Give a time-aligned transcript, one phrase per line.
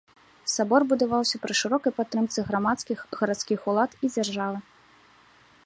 [0.53, 4.57] Сабор будаваўся пры шырокай падтрымцы грамадскасці, гарадскіх улад і дзяржавы.